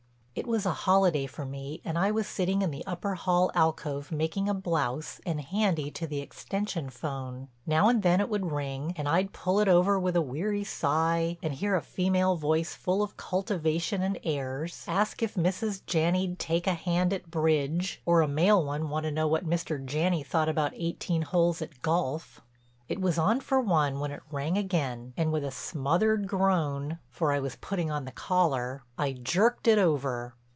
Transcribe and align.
It 0.33 0.47
was 0.47 0.65
a 0.65 0.71
holiday 0.71 1.27
for 1.27 1.45
me 1.45 1.81
and 1.83 1.99
I 1.99 2.09
was 2.09 2.25
sitting 2.25 2.61
in 2.61 2.71
the 2.71 2.85
upper 2.87 3.15
hall 3.15 3.51
alcove 3.53 4.13
making 4.13 4.47
a 4.47 4.53
blouse 4.55 5.19
and 5.25 5.41
handy 5.41 5.91
to 5.91 6.07
the 6.07 6.21
extension 6.21 6.89
'phone. 6.89 7.49
Now 7.67 7.89
and 7.89 8.01
then 8.01 8.21
it 8.21 8.29
would 8.29 8.49
ring 8.51 8.93
and 8.95 9.09
I'd 9.09 9.33
pull 9.33 9.59
it 9.59 9.67
over 9.67 9.99
with 9.99 10.15
a 10.15 10.21
weary 10.21 10.63
sigh 10.63 11.37
and 11.43 11.53
hear 11.53 11.75
a 11.75 11.81
female 11.81 12.37
voice 12.37 12.73
full 12.73 13.03
of 13.03 13.17
cultivation 13.17 14.01
and 14.01 14.17
airs 14.23 14.85
ask 14.87 15.21
if 15.21 15.35
Mrs. 15.35 15.85
Janney'd 15.85 16.39
take 16.39 16.65
a 16.65 16.73
hand 16.75 17.11
at 17.11 17.29
bridge, 17.29 18.01
or 18.05 18.21
a 18.21 18.27
male 18.27 18.63
one 18.65 18.89
want 18.89 19.03
to 19.03 19.11
know 19.11 19.27
what 19.27 19.45
Mr. 19.45 19.85
Janney 19.85 20.23
thought 20.23 20.49
about 20.49 20.71
eighteen 20.75 21.23
holes 21.23 21.61
at 21.61 21.81
golf. 21.83 22.39
It 22.89 22.99
was 22.99 23.17
on 23.17 23.39
for 23.39 23.61
one 23.61 24.01
when 24.01 24.11
it 24.11 24.21
rang 24.29 24.57
again 24.57 25.13
and 25.15 25.31
with 25.31 25.45
a 25.45 25.51
smothered 25.51 26.27
groan—for 26.27 27.31
I 27.31 27.39
was 27.39 27.55
putting 27.55 27.89
on 27.89 28.03
the 28.03 28.11
collar—I 28.11 29.13
jerked 29.13 29.69
it 29.69 29.77
over. 29.79 30.33